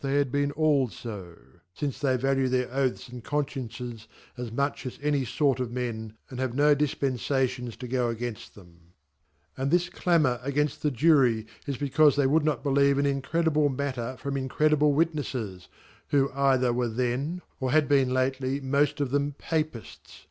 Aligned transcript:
they 0.01 0.15
had 0.15 0.31
been 0.31 0.49
all 0.53 0.87
jo, 0.87 1.35
fince 1.75 1.99
they 1.99 2.17
value 2.17 2.47
their 2.47 2.67
Oaths 2.73 3.07
andCotsfcieaces 3.07 4.07
as 4.35 4.51
much 4.51 4.87
as 4.87 4.97
any 4.99 5.23
fort 5.23 5.59
of 5.59 5.71
men, 5.71 6.17
and 6.31 6.39
have 6.39 6.55
no 6.55 6.75
Difbett 6.75 7.19
Jaiiovs 7.19 7.75
to 7.77 7.87
go 7.87 8.09
against 8.09 8.55
'them. 8.55 8.93
AndtmCfatmur 9.59 10.41
againsl 10.43 10.79
the 10.79 10.89
Jury, 10.89 11.45
is 11.67 11.77
lecaufe 11.77 12.15
they 12.15 12.25
would 12.25 12.43
not 12.43 12.63
hetieye 12.63 12.97
an 12.97 13.05
incredible 13.05 13.69
matter 13.69 14.17
from" 14.17 14.37
incredible 14.37 14.91
Wit 14.93 15.15
neffes, 15.15 15.67
who 16.07 16.29
elrherwere 16.29 16.95
then, 16.95 17.43
or 17.59 17.71
had 17.71 17.87
been 17.87 18.11
lately, 18.11 18.59
mjt 18.59 19.01
of 19.01 19.11
them 19.11 19.33
Papifts; 19.37 19.37
who 19.37 19.57
e 19.57 19.61
to 19.61 19.71
the 19.71 19.79
TORIES. 19.81 20.19